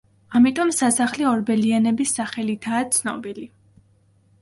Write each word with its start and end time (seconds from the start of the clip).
ამიტომ 0.37 0.71
სასახლე 0.77 1.27
ორბელიანების 1.33 2.17
სახელითაა 2.19 2.91
ცნობილი. 2.99 3.49